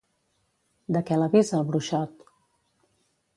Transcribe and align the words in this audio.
De 0.95 1.03
què 1.09 1.19
l'avisa 1.19 1.59
el 1.59 1.67
bruixot? 1.67 2.25